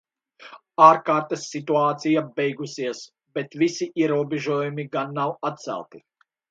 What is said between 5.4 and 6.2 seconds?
atcelti.